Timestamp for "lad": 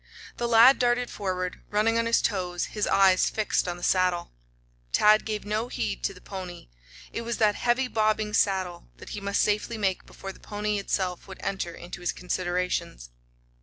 0.47-0.79